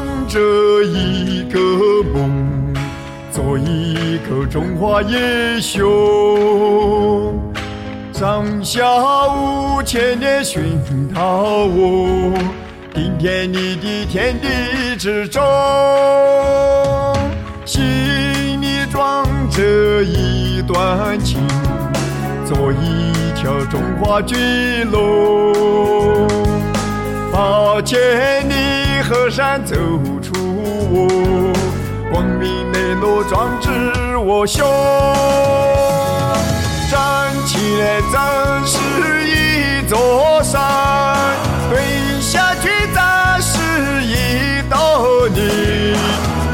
[0.00, 0.40] 中藏着
[0.84, 1.58] 一个
[2.14, 2.74] 梦，
[3.30, 7.38] 做一个中华英雄。
[8.12, 8.82] 上下
[9.28, 10.62] 五千年熏
[11.14, 12.32] 陶我，
[12.94, 15.42] 顶天立地天地之中，
[17.64, 17.82] 心
[18.60, 19.62] 里装着
[20.02, 21.46] 一段情，
[22.46, 26.28] 做一条中华巨龙。
[27.32, 27.98] 八千
[28.48, 28.54] 里
[29.10, 29.74] 河山走
[30.22, 30.32] 出
[30.92, 31.52] 我，
[32.12, 34.64] 光明磊落壮志我胸。
[36.88, 38.78] 站起来咱是
[39.26, 40.62] 一座山，
[41.70, 43.58] 蹲下去咱是
[44.04, 45.96] 一道泥。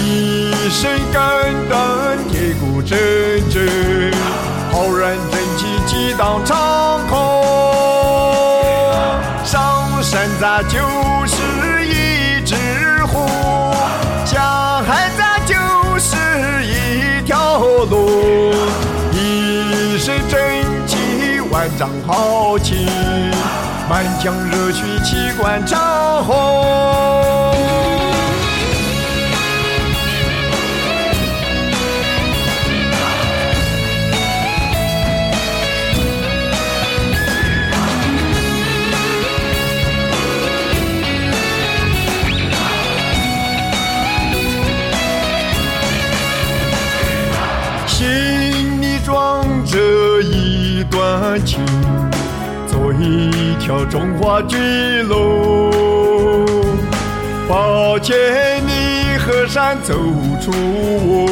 [0.00, 2.96] 一身肝胆铁骨铮
[3.50, 4.10] 铮，
[4.72, 7.18] 浩然正气激荡长空。
[9.44, 10.78] 上山咱就
[11.26, 11.36] 是
[12.48, 12.56] 一只
[13.04, 13.26] 虎，
[14.24, 15.54] 下海咱就
[15.98, 16.16] 是
[16.64, 18.54] 一条路。
[19.12, 20.40] 一身正
[20.86, 22.88] 气，万丈豪情，
[23.86, 27.17] 满腔热血气贯长虹。
[53.00, 54.56] 一条中华巨
[55.02, 55.70] 龙。
[57.48, 58.14] 保千
[58.66, 59.94] 里河山走
[60.40, 61.26] 出我，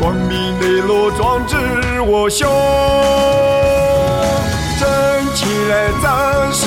[0.00, 1.56] 光明磊落壮志
[2.00, 2.48] 我胸。
[4.78, 6.66] 站起来咱是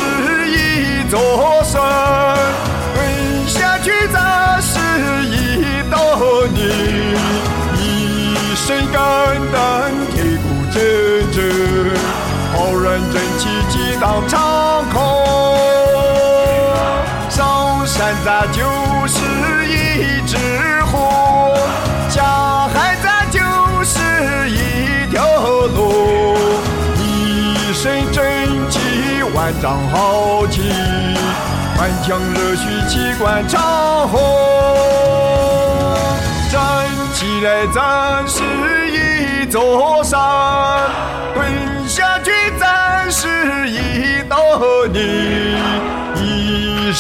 [0.50, 1.82] 一座山，
[14.02, 15.00] 激荡长空。
[17.30, 18.64] 上山咱就
[19.06, 19.22] 是
[19.68, 20.38] 一只
[20.86, 21.54] 虎，
[22.10, 23.40] 下海咱就
[23.84, 24.00] 是
[24.50, 25.24] 一条
[25.76, 26.36] 龙。
[26.98, 28.26] 一身正
[28.72, 28.80] 气，
[29.36, 30.64] 万丈豪情，
[31.78, 34.20] 满腔热血气贯长虹。
[36.50, 36.60] 站
[37.14, 38.42] 起来，咱是
[38.90, 40.20] 一座山；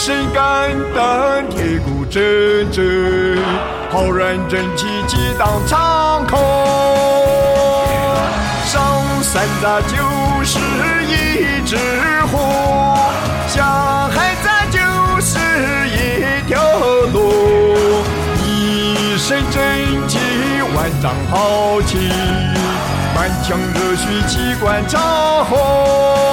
[0.04, 3.38] 身肝胆，铁骨铮铮，
[3.92, 6.40] 浩然正气激荡长空。
[8.66, 8.82] 上
[9.22, 10.58] 山咱就是
[11.06, 11.78] 一只
[12.32, 12.40] 虎，
[13.48, 14.80] 下海咱就
[15.22, 15.38] 是
[15.90, 16.60] 一条
[17.14, 17.22] 龙。
[18.44, 19.62] 一身正
[20.08, 20.18] 气，
[20.76, 22.10] 万丈豪情，
[23.14, 25.00] 满腔热血气贯长
[25.46, 26.31] 虹，满腔热血气贯长虹。